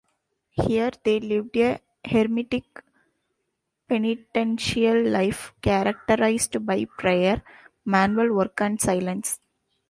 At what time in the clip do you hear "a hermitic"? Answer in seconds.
1.57-2.63